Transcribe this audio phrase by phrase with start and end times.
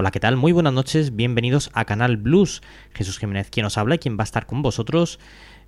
[0.00, 0.38] Hola, ¿qué tal?
[0.38, 2.62] Muy buenas noches, bienvenidos a Canal Blues.
[2.94, 5.20] Jesús Jiménez, quien os habla y quien va a estar con vosotros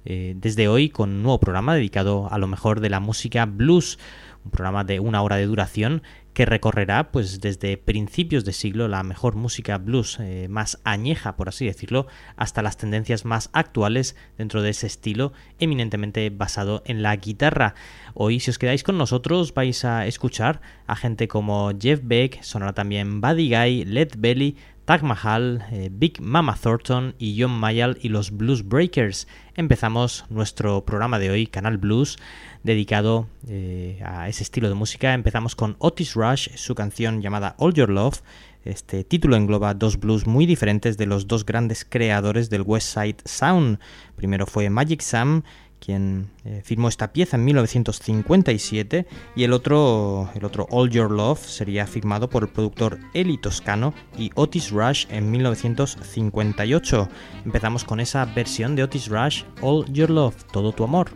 [0.07, 3.99] eh, desde hoy con un nuevo programa dedicado a lo mejor de la música blues,
[4.43, 6.03] un programa de una hora de duración
[6.35, 11.49] que recorrerá pues desde principios de siglo la mejor música blues eh, más añeja por
[11.49, 12.07] así decirlo
[12.37, 17.75] hasta las tendencias más actuales dentro de ese estilo eminentemente basado en la guitarra
[18.15, 22.73] hoy si os quedáis con nosotros vais a escuchar a gente como Jeff Beck sonará
[22.73, 28.09] también Buddy Guy Led Belly Tag Mahal, eh, Big Mama Thornton y John Mayall y
[28.09, 29.29] los Blues Breakers.
[29.55, 32.19] Empezamos nuestro programa de hoy, Canal Blues,
[32.63, 35.15] dedicado eh, a ese estilo de música.
[35.15, 38.21] Empezamos con Otis Rush, su canción llamada All Your Love.
[38.65, 43.17] Este título engloba dos blues muy diferentes de los dos grandes creadores del West Side
[43.25, 43.79] Sound.
[44.17, 45.43] Primero fue Magic Sam
[45.85, 51.41] quien eh, firmó esta pieza en 1957 y el otro, el otro All Your Love
[51.41, 57.09] sería firmado por el productor Eli Toscano y Otis Rush en 1958.
[57.45, 61.11] Empezamos con esa versión de Otis Rush, All Your Love, todo tu amor.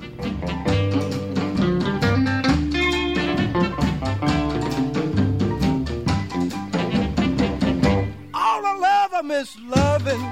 [9.27, 10.23] miss loving.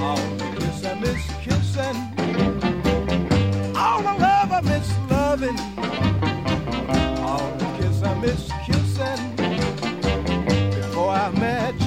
[0.00, 0.16] Oh,
[0.60, 1.98] yes, I miss kissing.
[3.76, 5.58] All the love I miss loving.
[7.20, 7.66] Oh, the
[8.02, 9.36] I miss kissing.
[10.74, 11.83] Before I met you.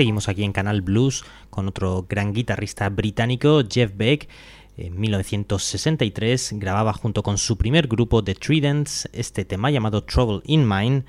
[0.00, 4.30] Seguimos aquí en Canal Blues con otro gran guitarrista británico, Jeff Beck.
[4.78, 10.66] En 1963 grababa junto con su primer grupo The Tridents este tema llamado Trouble in
[10.66, 11.04] Mind,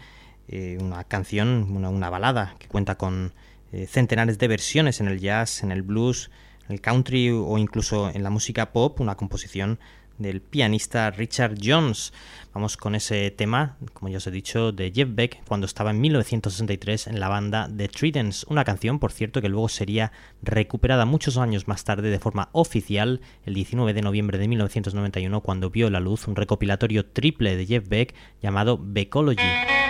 [0.50, 3.32] eh, una canción, una, balada que cuenta con
[3.72, 6.30] eh, centenares de versiones en el jazz, en el blues,
[6.68, 9.80] en el country o incluso en la música pop, una composición
[10.22, 12.14] del pianista Richard Jones.
[12.54, 16.02] Vamos con ese tema, como ya os he dicho, de Jeff Beck cuando estaba en
[16.02, 20.12] 1963 en la banda The Tridents, una canción, por cierto, que luego sería
[20.42, 25.70] recuperada muchos años más tarde de forma oficial, el 19 de noviembre de 1991, cuando
[25.70, 29.81] vio la luz un recopilatorio triple de Jeff Beck llamado Beckology.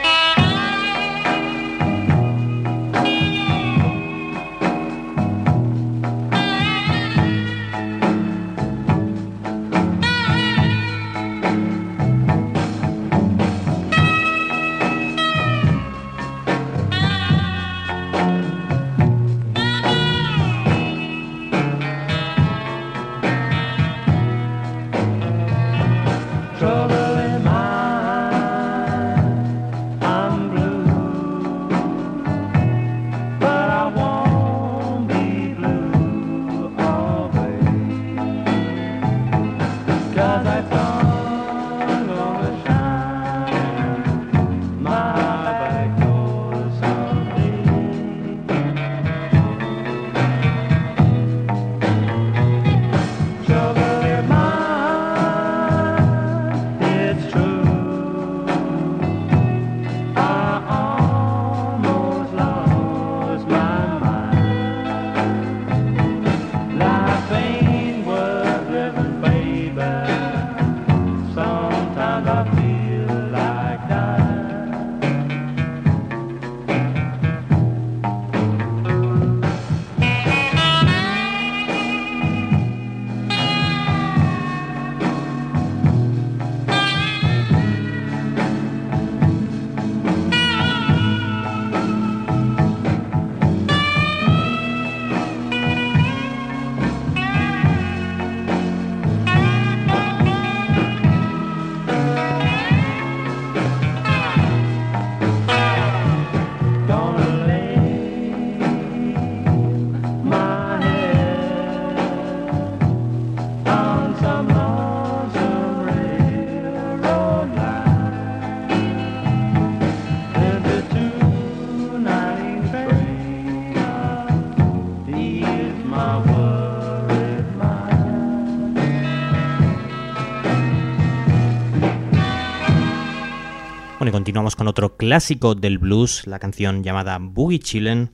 [134.12, 138.12] Continuamos con otro clásico del blues, la canción llamada Boogie Chillin',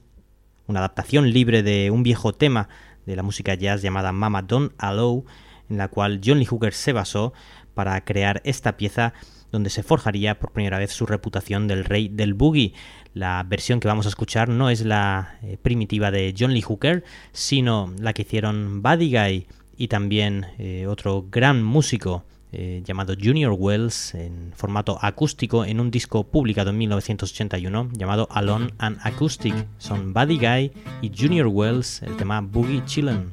[0.68, 2.70] una adaptación libre de un viejo tema
[3.06, 5.26] de la música jazz llamada Mama Don't Allow,
[5.70, 7.34] en la cual John Lee Hooker se basó
[7.74, 9.14] para crear esta pieza
[9.52, 12.74] donde se forjaría por primera vez su reputación del rey del boogie.
[13.16, 17.04] La versión que vamos a escuchar no es la eh, primitiva de John Lee Hooker,
[17.32, 19.48] sino la que hicieron Buddy Guy
[19.78, 25.92] y también eh, otro gran músico eh, llamado Junior Wells en formato acústico en un
[25.92, 29.54] disco publicado en 1981 llamado Alone and Acoustic.
[29.78, 30.72] Son Buddy Guy
[31.02, 33.32] y Junior Wells, el tema Boogie Chillin'.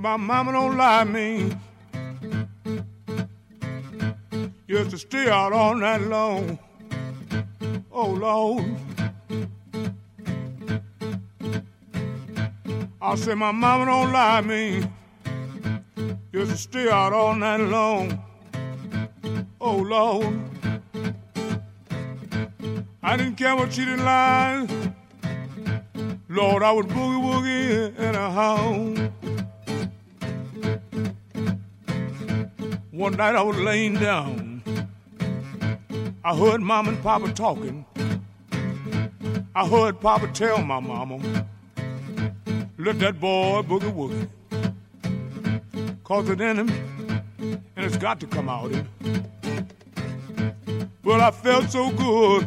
[0.00, 1.52] My mama don't lie me.
[4.66, 6.58] Used to stay out all night long.
[7.92, 8.64] Oh Lord.
[13.02, 14.88] I say my mama don't lie me.
[16.32, 18.24] Used to stay out all night long.
[19.60, 20.40] Oh Lord.
[23.02, 24.66] I didn't care what she didn't lie.
[26.30, 29.10] Lord, I would boogie woogie in a house.
[33.00, 34.62] One night I was laying down.
[36.22, 37.86] I heard mom and papa talking.
[39.54, 41.46] I heard papa tell my mama,
[42.76, 44.28] let that boy boogie woogie.
[46.04, 46.68] Cause it in him,
[47.74, 48.86] and it's got to come out in.
[51.02, 52.46] But I felt so good.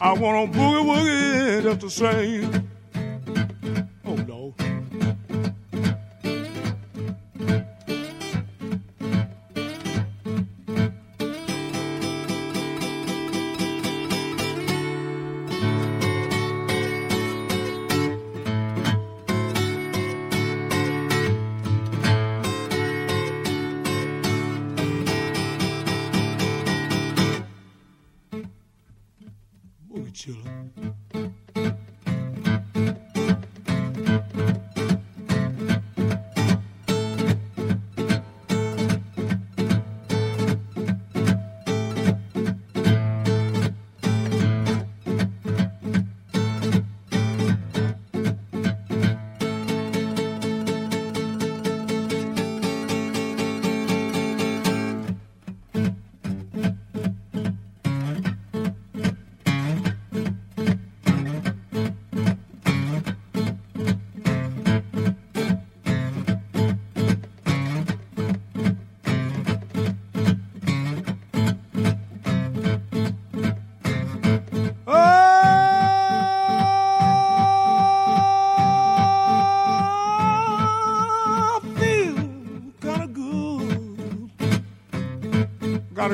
[0.00, 2.68] I want to boogie woogie just the same.
[30.14, 30.83] tulip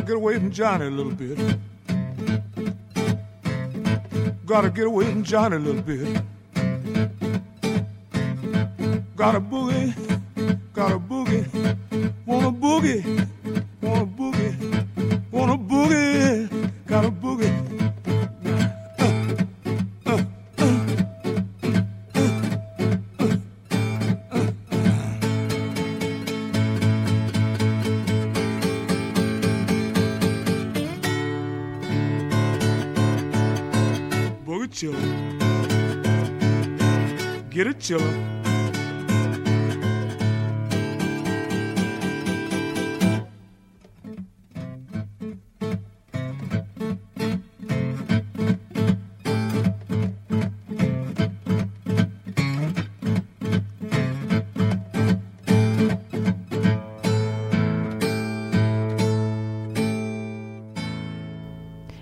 [0.00, 1.58] Gotta get away from Johnny a little bit.
[4.46, 6.22] Gotta get away from Johnny a little bit.
[9.14, 9.92] Gotta boogie,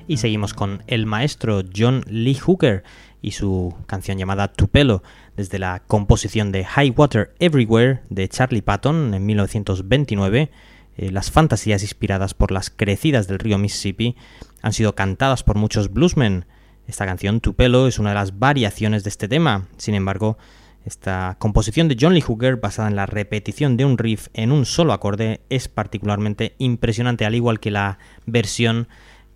[0.08, 2.82] Y seguimos con el maestro John Lee Hooker
[3.20, 5.02] y su canción llamada Tupelo,
[5.36, 10.50] desde la composición de High Water Everywhere de Charlie Patton en 1929.
[10.96, 14.16] Eh, las fantasías inspiradas por las crecidas del río Mississippi
[14.62, 16.46] han sido cantadas por muchos bluesmen.
[16.86, 19.68] Esta canción Tupelo es una de las variaciones de este tema.
[19.76, 20.38] Sin embargo,
[20.86, 24.64] esta composición de John Lee Hooker, basada en la repetición de un riff en un
[24.64, 28.88] solo acorde, es particularmente impresionante, al igual que la versión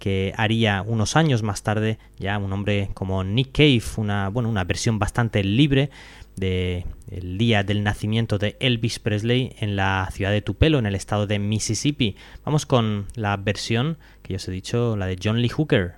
[0.03, 4.65] que haría unos años más tarde ya un hombre como Nick Cave, una, bueno, una
[4.65, 5.91] versión bastante libre
[6.35, 10.97] del el día del nacimiento de Elvis Presley en la ciudad de Tupelo, en el
[10.97, 12.17] estado de Mississippi.
[12.45, 15.95] Vamos con la versión que ya os he dicho, la de John Lee Hooker.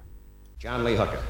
[0.62, 1.20] John Lee Hooker.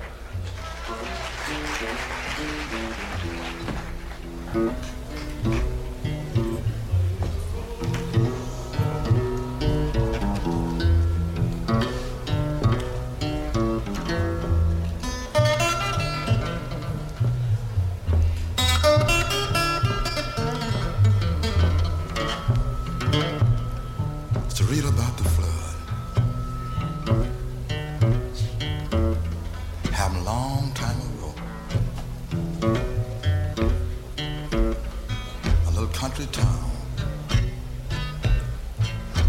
[36.14, 36.70] out to town,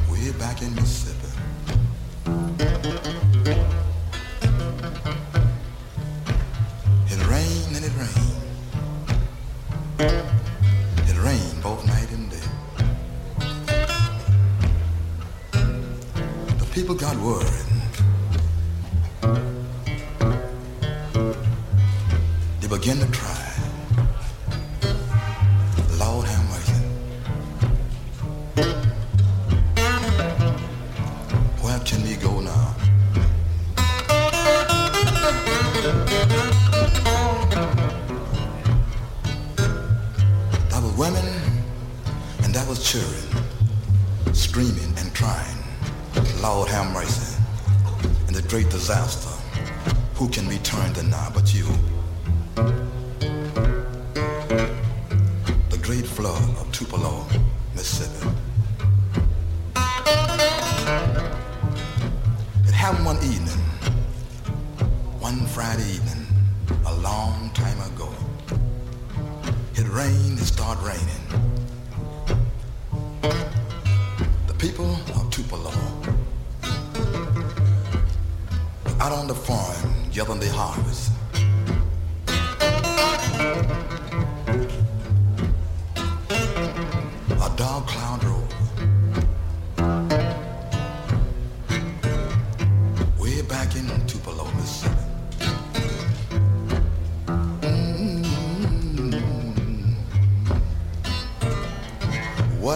[0.09, 1.29] way back in Mississippi.
[7.07, 8.35] It rained and it rained.
[11.09, 12.47] It rained both night and day.
[16.59, 17.74] The people got worried.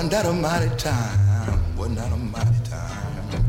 [0.10, 1.78] Wasn't that a mighty time?
[1.78, 3.44] Wasn't that a mighty time?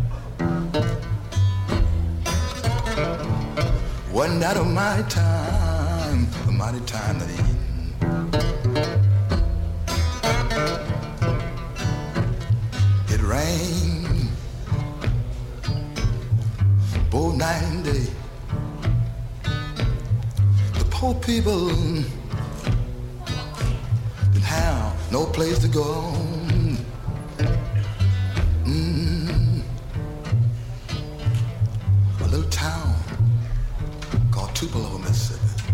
[4.12, 6.29] Wasn't that a mighty time?
[6.49, 7.57] A mighty time that evening.
[13.09, 14.29] It rained
[17.11, 18.07] both night and day.
[20.75, 21.69] The poor people
[24.31, 26.39] didn't have no place to go.
[34.61, 35.73] Tupelo, Mississippi.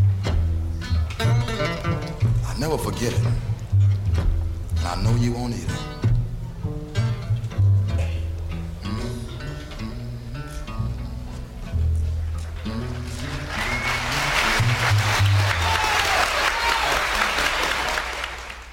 [1.18, 3.26] I never forget it.
[4.76, 5.85] And I know you won't either.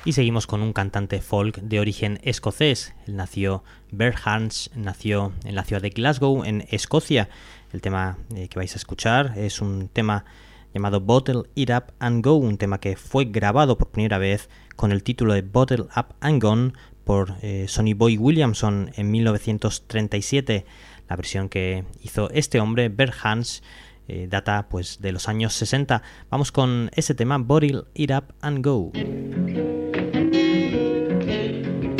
[0.05, 2.93] Y seguimos con un cantante folk de origen escocés.
[3.07, 7.29] Él nació, Bert Hans, nació en la ciudad de Glasgow, en Escocia.
[7.71, 10.25] El tema eh, que vais a escuchar es un tema
[10.73, 14.91] llamado Bottle It Up and Go, un tema que fue grabado por primera vez con
[14.91, 16.73] el título de Bottle Up and Gone
[17.05, 20.65] por eh, Sonny Boy Williamson en 1937.
[21.07, 23.63] La versión que hizo este hombre, Bert Hans,
[24.09, 26.01] eh, data pues de los años 60.
[26.29, 28.91] Vamos con ese tema, Bottle It Up and Go.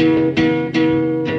[0.04, 1.33] thank you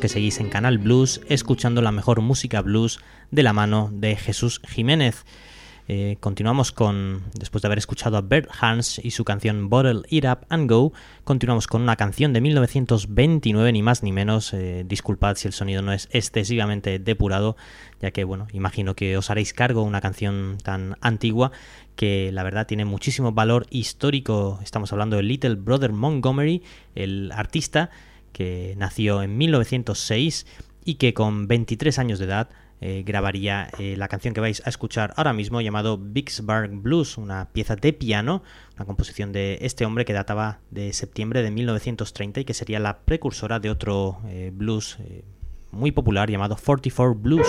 [0.00, 2.98] Que seguís en Canal Blues escuchando la mejor música blues
[3.30, 5.24] de la mano de Jesús Jiménez.
[5.86, 10.24] Eh, continuamos con, después de haber escuchado a Bert Hans y su canción Bottle It
[10.24, 10.92] Up and Go,
[11.24, 14.52] continuamos con una canción de 1929, ni más ni menos.
[14.52, 17.56] Eh, disculpad si el sonido no es excesivamente depurado,
[18.00, 21.52] ya que, bueno, imagino que os haréis cargo una canción tan antigua
[21.96, 24.58] que la verdad tiene muchísimo valor histórico.
[24.62, 26.62] Estamos hablando de Little Brother Montgomery,
[26.94, 27.90] el artista
[28.34, 30.46] que nació en 1906
[30.84, 32.50] y que con 23 años de edad
[32.82, 37.48] eh, grabaría eh, la canción que vais a escuchar ahora mismo llamado Vicksburg Blues, una
[37.52, 38.42] pieza de piano,
[38.76, 42.98] una composición de este hombre que databa de septiembre de 1930 y que sería la
[42.98, 44.98] precursora de otro eh, blues
[45.70, 47.48] muy popular llamado 44 Blues.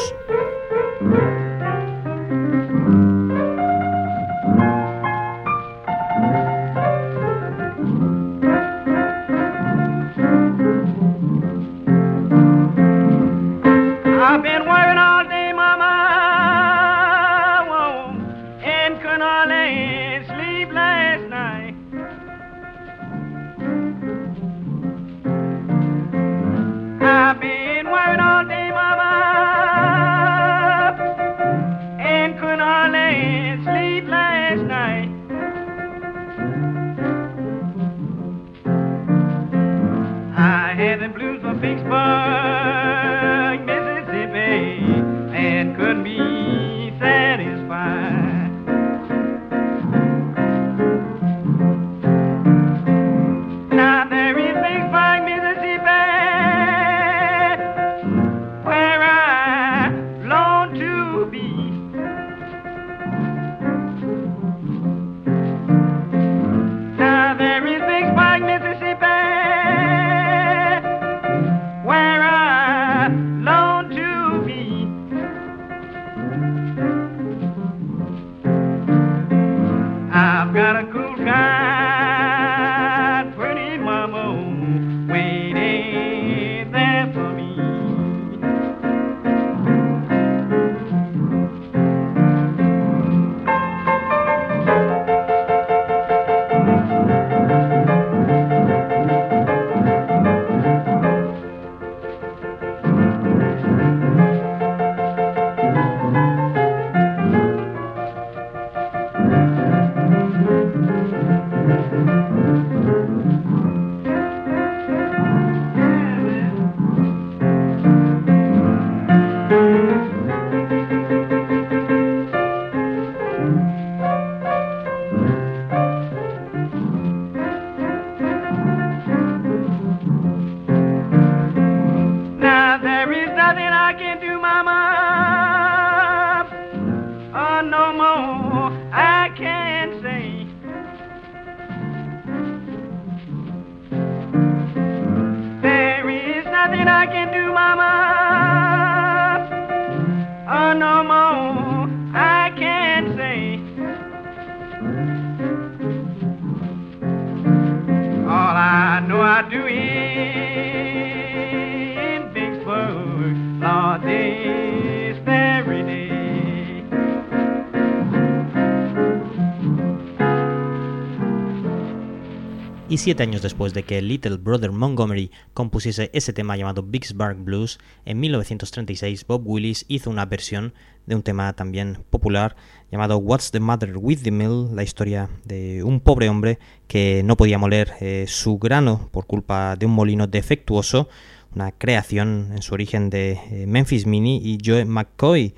[172.96, 177.78] Y siete años después de que Little Brother Montgomery compusiese ese tema llamado Vicksburg Blues,
[178.06, 180.74] en 1936 Bob Willis hizo una versión
[181.06, 182.56] de un tema también popular
[182.94, 187.36] llamado What's the Matter with the Mill, la historia de un pobre hombre que no
[187.36, 191.10] podía moler eh, su grano por culpa de un molino defectuoso,
[191.54, 195.54] una creación en su origen de eh, Memphis Mini y Joe McCoy.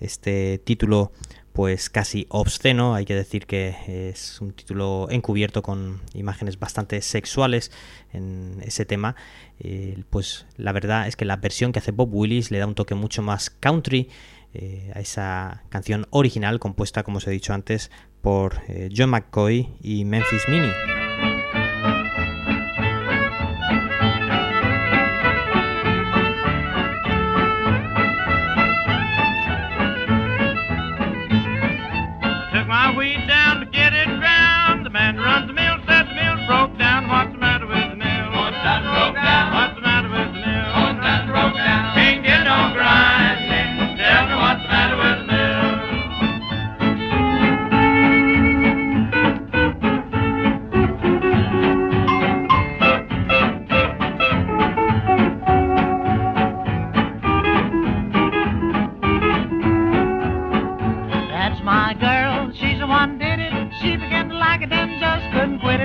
[0.00, 1.12] Este título
[1.60, 2.94] pues casi obsceno.
[2.94, 7.70] Hay que decir que es un título encubierto con imágenes bastante sexuales
[8.14, 9.14] en ese tema.
[10.08, 12.94] Pues la verdad es que la versión que hace Bob Willis le da un toque
[12.94, 14.08] mucho más country
[14.54, 17.90] eh, a esa canción original compuesta, como os he dicho antes,
[18.22, 20.99] por eh, John McCoy y Memphis Mini.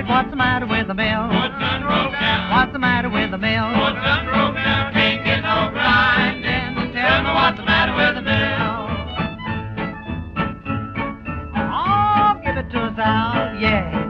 [0.06, 1.28] said, what's the matter with the mill?
[1.28, 3.72] What's the matter with the mill?
[4.92, 6.76] Can't get no grinding.
[6.76, 8.86] What's the matter with the mill?
[11.72, 12.96] Oh, give it to us,
[13.60, 14.05] yeah.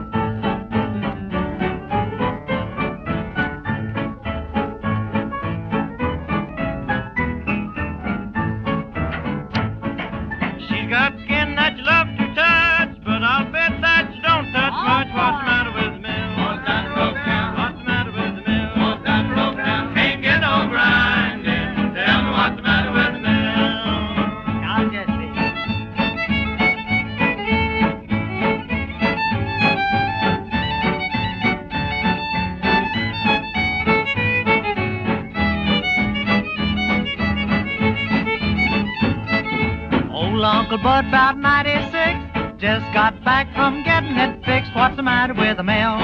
[45.27, 45.97] matter with the mail?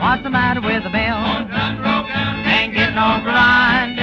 [0.00, 1.16] What's the matter with the mail?
[2.48, 3.96] Ain't getting off the line,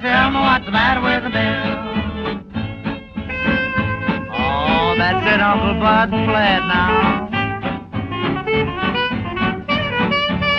[0.00, 1.78] tell me what's the matter with the mail?
[4.34, 7.30] Oh, that's it, Uncle Bud, flat now.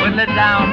[0.01, 0.72] Whittle it down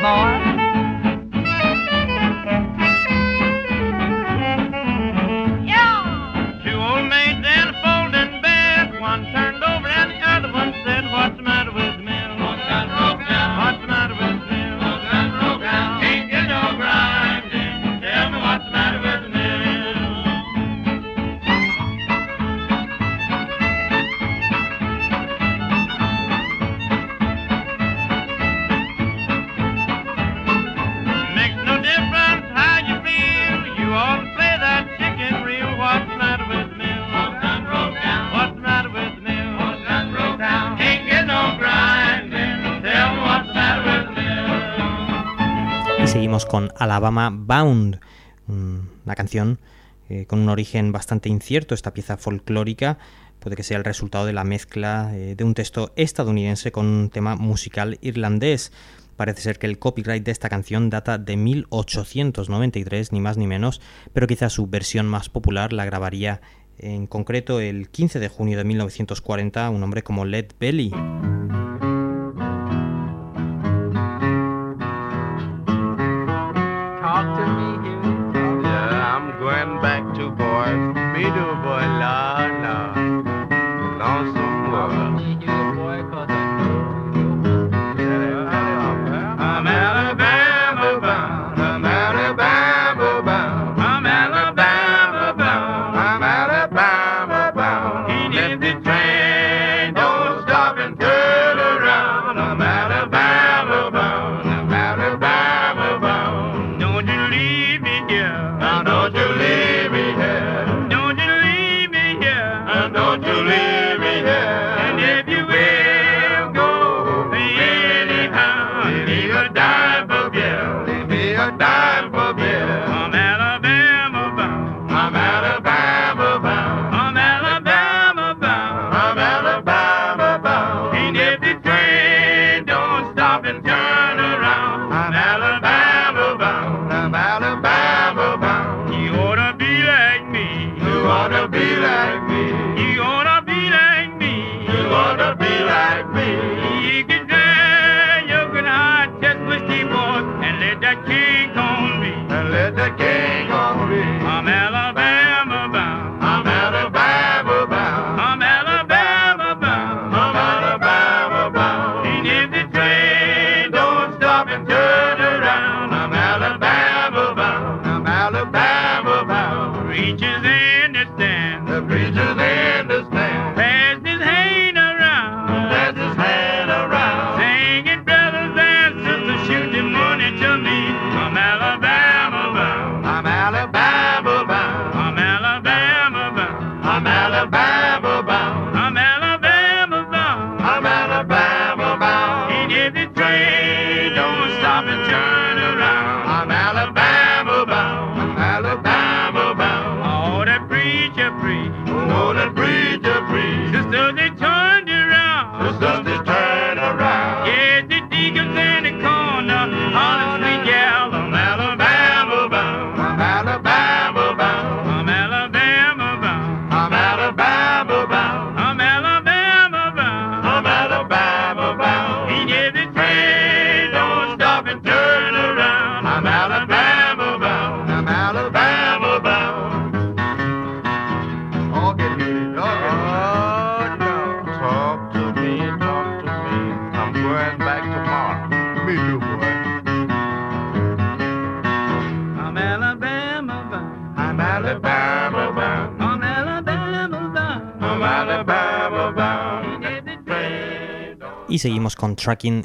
[47.01, 47.99] Alabama Bound,
[48.47, 49.59] una canción
[50.11, 51.75] eh, con un origen bastante incierto.
[51.75, 52.99] Esta pieza folclórica
[53.39, 57.09] puede que sea el resultado de la mezcla eh, de un texto estadounidense con un
[57.09, 58.71] tema musical irlandés.
[59.17, 63.81] Parece ser que el copyright de esta canción data de 1893, ni más ni menos,
[64.13, 66.43] pero quizás su versión más popular la grabaría
[66.77, 70.93] en concreto el 15 de junio de 1940 un hombre como Led Belly.
[81.21, 81.49] Vidu
[82.01, 82.30] love?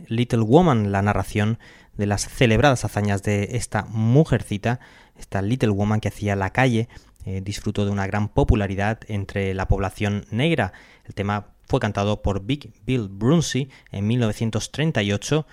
[0.08, 1.60] Little Woman, la narración
[1.98, 4.80] de las celebradas hazañas de esta mujercita,
[5.18, 6.90] esta Little Woman que hacía la calle,
[7.26, 10.74] eh, disfrutó de una gran popularidad entre la población negra.
[11.06, 15.48] El tema fue cantado por Big Bill Brunsey en 1938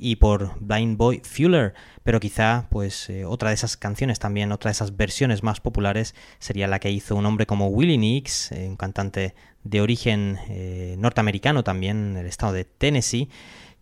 [0.00, 4.70] y por Blind Boy Fuller, pero quizá pues eh, otra de esas canciones también, otra
[4.70, 8.66] de esas versiones más populares sería la que hizo un hombre como Willie Nix, eh,
[8.68, 9.34] un cantante
[9.64, 13.28] de origen eh, norteamericano también, en el estado de Tennessee,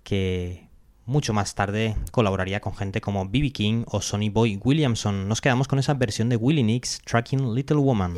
[0.03, 0.67] que
[1.05, 3.53] mucho más tarde colaboraría con gente como B.B.
[3.53, 5.29] King o Sonny Boy Williamson.
[5.29, 8.15] Nos quedamos con esa versión de Willie Nix, Tracking Little Woman.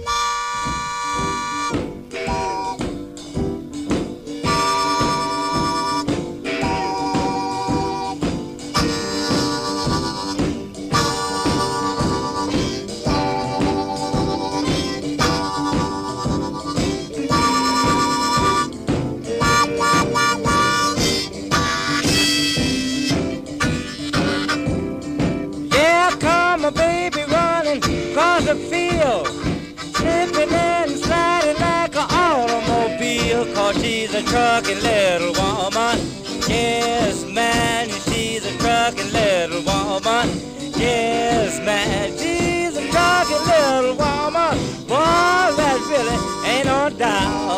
[40.25, 40.41] Woman.
[40.77, 44.59] Yes, man, she's a trucking little woman.
[44.87, 47.58] Boy, that really ain't no doubt.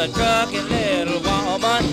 [0.00, 1.84] A trucking little woman.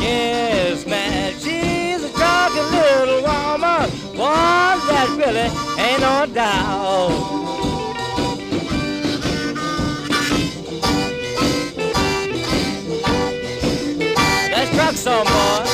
[0.00, 3.88] Yes, man, she's a trucking little woman.
[4.18, 5.48] One that really
[5.80, 7.12] ain't no doubt.
[14.50, 15.71] Let's truck some boy.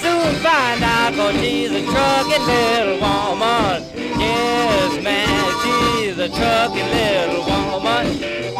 [0.00, 3.82] Soon find out, cause she's a trucking little woman.
[4.18, 4.92] Yes,
[5.62, 6.28] she's a
[6.90, 7.44] little.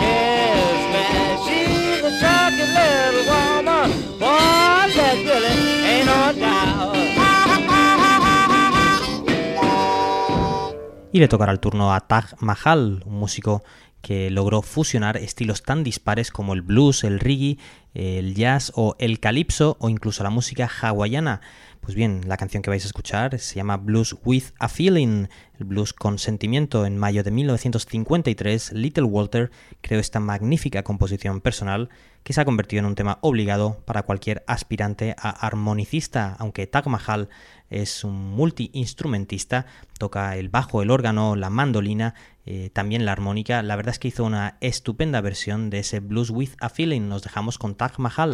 [0.00, 3.20] Yes, she's a little.
[11.12, 13.64] Y le tocará el turno a Taj Mahal, un músico
[14.02, 17.58] que logró fusionar estilos tan dispares como el blues, el reggae,
[17.94, 21.40] el jazz o el calipso o incluso la música hawaiana.
[21.90, 25.26] Pues bien, la canción que vais a escuchar se llama Blues with a Feeling,
[25.58, 26.86] el blues con sentimiento.
[26.86, 29.50] En mayo de 1953, Little Walter
[29.80, 31.88] creó esta magnífica composición personal
[32.22, 36.86] que se ha convertido en un tema obligado para cualquier aspirante a armonicista, aunque Taj
[36.86, 37.28] Mahal
[37.70, 39.66] es un multiinstrumentista,
[39.98, 42.14] toca el bajo, el órgano, la mandolina,
[42.46, 43.64] eh, también la armónica.
[43.64, 47.08] La verdad es que hizo una estupenda versión de ese Blues with a Feeling.
[47.08, 48.30] Nos dejamos con Taj Mahal.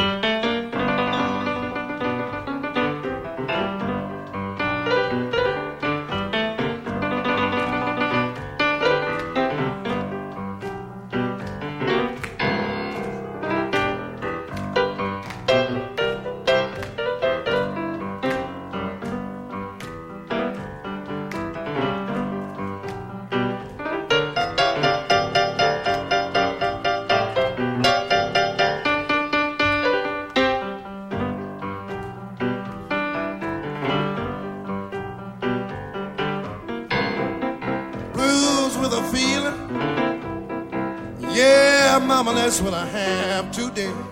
[42.62, 44.05] What I have today?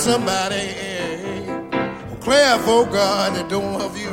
[0.00, 0.72] Somebody
[2.08, 4.08] who care for God that don't love you?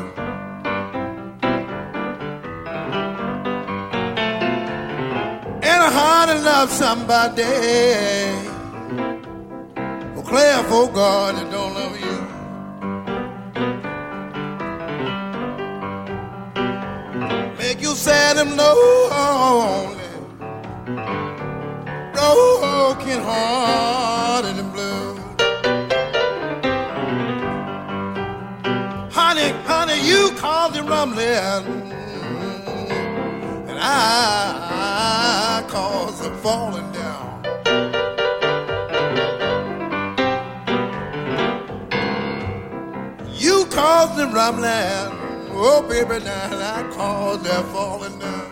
[5.63, 7.44] And it hard to love somebody
[10.13, 11.46] who care for God
[43.78, 45.12] caused the rumbling.
[45.52, 48.50] Oh, baby, now I cause they're falling down.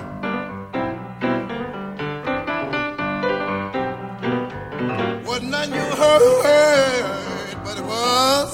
[5.26, 8.52] Wasn't none you heard, but it was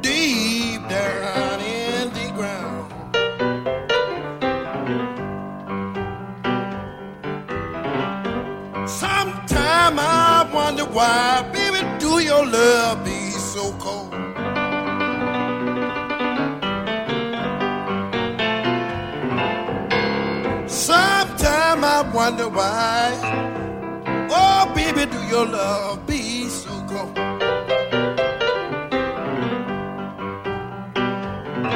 [0.00, 2.88] deep down in the ground.
[8.88, 13.04] Sometime I wonder why, baby, do your love
[22.26, 23.12] wonder why.
[24.28, 27.16] Oh, baby, do your love be so cold?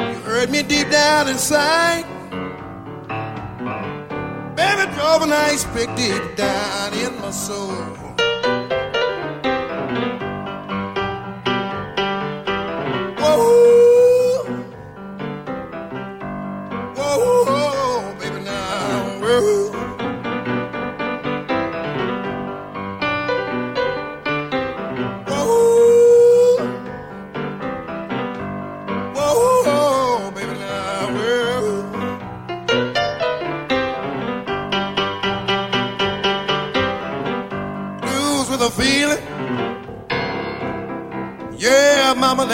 [0.09, 2.03] You heard me deep down inside.
[4.57, 8.00] Baby, drove an ice pick deep down in my soul.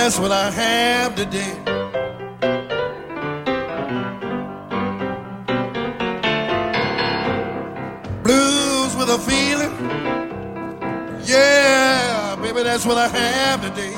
[0.08, 1.54] That's what I have today.
[8.24, 9.74] blues with a feeling.
[11.26, 13.96] Yeah, baby, that's what I have today.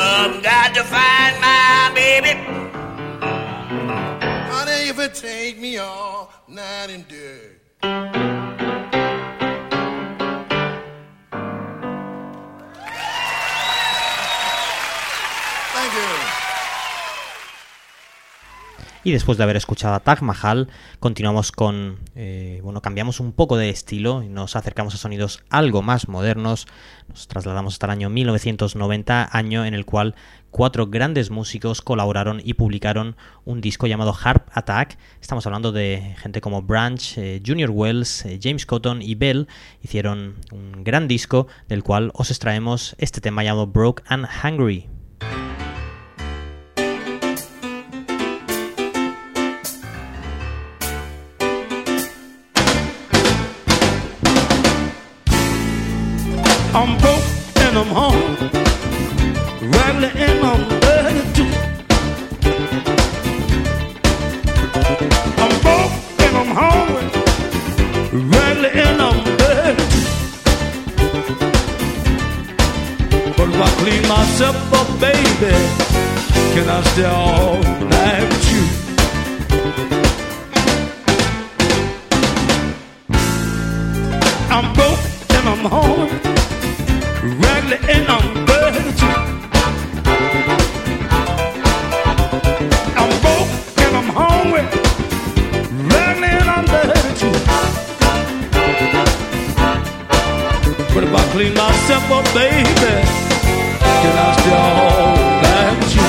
[0.00, 2.40] Um, got to find my baby.
[4.50, 8.95] Honey, if it take me all night and day.
[19.06, 20.66] Y después de haber escuchado a Taj Mahal,
[20.98, 25.80] continuamos con, eh, bueno, cambiamos un poco de estilo y nos acercamos a sonidos algo
[25.80, 26.66] más modernos.
[27.08, 30.16] Nos trasladamos hasta el año 1990, año en el cual
[30.50, 34.98] cuatro grandes músicos colaboraron y publicaron un disco llamado Harp Attack.
[35.20, 39.46] Estamos hablando de gente como Branch, eh, Junior Wells, eh, James Cotton y Bell.
[39.84, 44.95] Hicieron un gran disco del cual os extraemos este tema llamado Broke and Hungry.
[56.78, 57.24] I'm broke
[57.64, 58.36] and I'm home,
[59.72, 61.50] raggedy and I'm dirty too.
[65.42, 67.06] I'm broke and I'm hungry,
[68.30, 69.86] raggedy and I'm dirty.
[73.38, 75.56] But if I clean myself up, baby,
[76.52, 78.64] can I stay all night with you?
[84.54, 86.35] I'm broke and I'm hungry
[87.72, 88.46] and I'm.
[92.96, 93.50] I'm broke
[93.82, 94.64] and I'm hungry.
[100.94, 102.64] But if I clean myself up, baby,
[104.16, 106.08] I stay all you?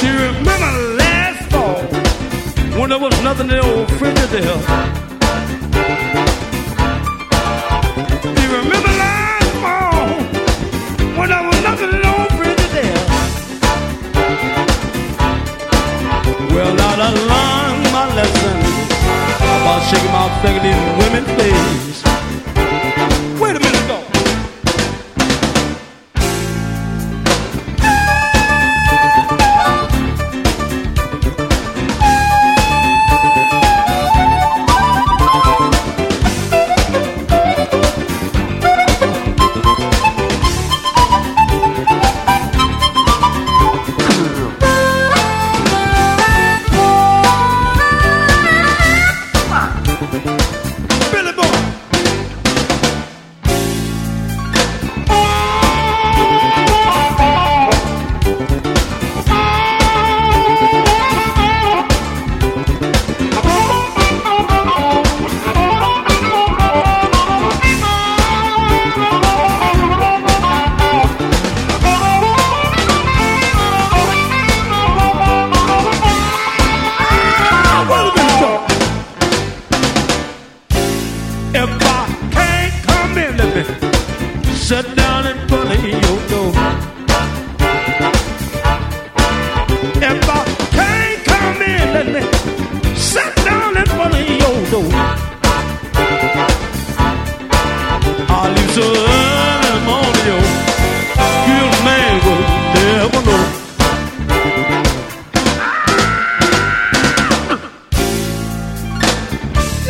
[0.00, 1.80] Do you remember last fall
[2.78, 3.56] when there was nothing in
[4.30, 5.05] the old?
[20.46, 21.85] struggling women play.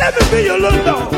[0.07, 1.16] Let me be your little dog.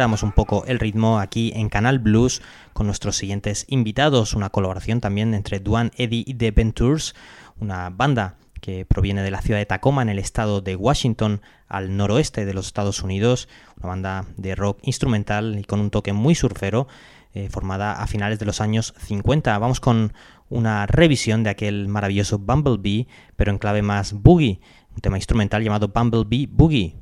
[0.00, 2.40] Aceleramos un poco el ritmo aquí en Canal Blues
[2.72, 7.14] con nuestros siguientes invitados, una colaboración también entre Duane Eddy y The Ventures,
[7.58, 11.98] una banda que proviene de la ciudad de Tacoma, en el estado de Washington, al
[11.98, 13.46] noroeste de los Estados Unidos.
[13.76, 16.88] Una banda de rock instrumental y con un toque muy surfero,
[17.34, 19.58] eh, formada a finales de los años 50.
[19.58, 20.14] Vamos con
[20.48, 24.60] una revisión de aquel maravilloso Bumblebee, pero en clave más boogie,
[24.94, 26.96] un tema instrumental llamado Bumblebee Boogie.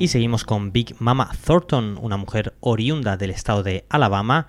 [0.00, 4.46] Y seguimos con Big Mama Thornton, una mujer oriunda del estado de Alabama,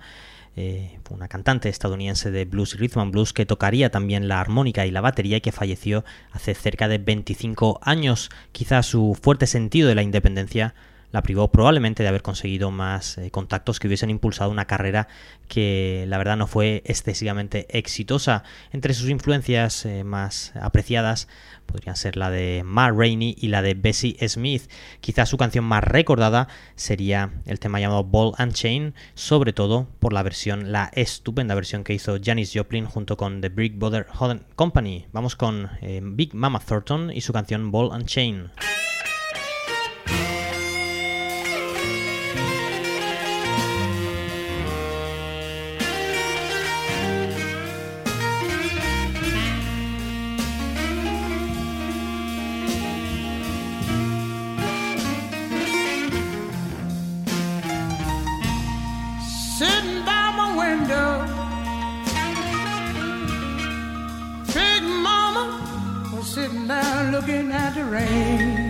[0.56, 4.86] eh, una cantante estadounidense de blues y rhythm and blues que tocaría también la armónica
[4.86, 8.30] y la batería y que falleció hace cerca de 25 años.
[8.52, 10.74] Quizá su fuerte sentido de la independencia
[11.12, 15.06] la privó probablemente de haber conseguido más eh, contactos que hubiesen impulsado una carrera
[15.46, 18.42] que la verdad no fue excesivamente exitosa.
[18.72, 21.28] Entre sus influencias eh, más apreciadas
[21.72, 24.70] podrían ser la de Ma Rainey y la de Bessie Smith.
[25.00, 30.12] Quizás su canción más recordada sería el tema llamado Ball and Chain, sobre todo por
[30.12, 34.06] la versión, la estupenda versión que hizo Janis Joplin junto con The Brick Brother
[34.54, 35.06] Company.
[35.12, 38.50] Vamos con eh, Big Mama Thornton y su canción Ball and Chain.
[67.12, 68.61] Looking at the rain.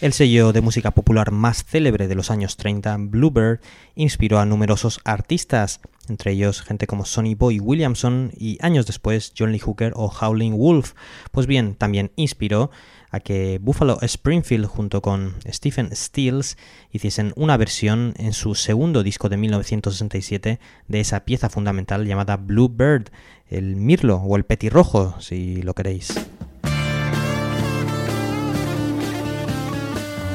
[0.00, 3.60] El sello de música popular más célebre de los años 30, Bluebird,
[3.96, 9.50] inspiró a numerosos artistas, entre ellos gente como Sonny Boy Williamson y años después John
[9.50, 10.92] Lee Hooker o Howling Wolf.
[11.32, 12.70] Pues bien, también inspiró
[13.14, 16.56] a que Buffalo Springfield junto con Stephen Stills
[16.90, 20.58] hiciesen una versión en su segundo disco de 1967
[20.88, 23.10] de esa pieza fundamental llamada Bluebird,
[23.48, 26.14] el mirlo o el petirrojo, si lo queréis.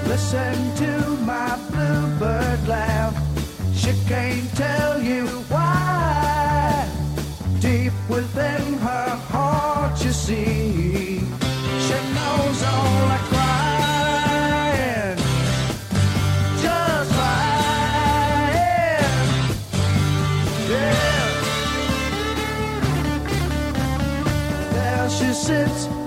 [0.08, 1.50] Listen to my.
[3.74, 6.88] She can't tell you why.
[7.60, 9.98] Deep within her heart,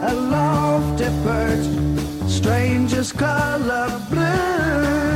[0.03, 0.15] a
[1.01, 5.12] at perch, strangest color blue.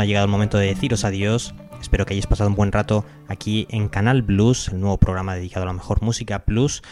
[0.00, 1.54] Ha llegado el momento de deciros adiós.
[1.80, 5.64] Espero que hayáis pasado un buen rato aquí en Canal Blues, el nuevo programa dedicado
[5.64, 6.82] a la mejor música blues.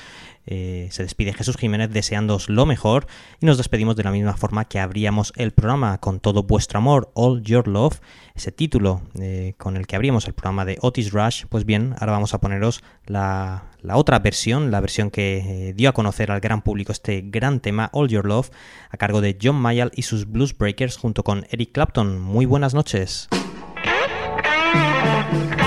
[0.47, 3.07] Eh, se despide Jesús Jiménez deseándoos lo mejor
[3.41, 7.11] y nos despedimos de la misma forma que abríamos el programa con todo vuestro amor,
[7.15, 8.01] All Your Love,
[8.35, 11.45] ese título eh, con el que abríamos el programa de Otis Rush.
[11.49, 15.89] Pues bien, ahora vamos a poneros la, la otra versión, la versión que eh, dio
[15.89, 18.51] a conocer al gran público este gran tema, All Your Love,
[18.91, 22.21] a cargo de John Mayall y sus Blues Breakers junto con Eric Clapton.
[22.21, 23.29] Muy buenas noches.